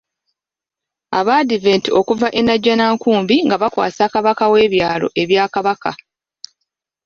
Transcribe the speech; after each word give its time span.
Aba 1.19 1.33
adiventi 1.41 1.89
okuva 1.99 2.27
e 2.39 2.41
Najjanankumbi 2.47 3.35
nga 3.45 3.55
bakwasa 3.61 4.03
Kabaka 4.13 4.45
W'ebyaalo 4.53 5.07
bya 5.29 5.45
Kabaka. 5.53 5.91